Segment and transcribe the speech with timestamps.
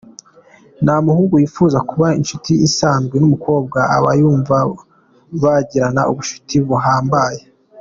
[0.83, 4.55] Nta muhungu wifuza kuba inshuti isanzwe n’umukobwa abayumva
[5.43, 7.41] bagirana ubucuti buhambaye.